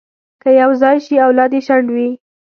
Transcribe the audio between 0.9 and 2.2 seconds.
شي، اولاد یې شنډ وي.